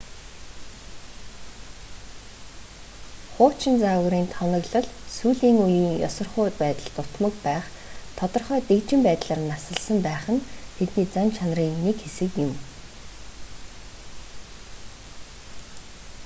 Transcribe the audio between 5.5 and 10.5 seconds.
үеийн ёсорхуу байдал дутмаг байх тодорхой дэгжин байдлаар насалсан байх нь